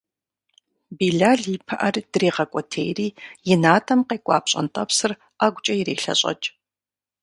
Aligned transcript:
Билал 0.97 1.41
и 1.55 1.57
пыӏэр 1.67 1.95
дрегъэкӏуэтейри 2.11 3.07
и 3.51 3.55
натӏэм 3.61 4.01
къекӏуа 4.07 4.37
пщӏантӏэпсыр 4.43 5.11
ӏэгукӏэ 5.37 5.73
ирелъэщӏэкӏ. 5.79 6.47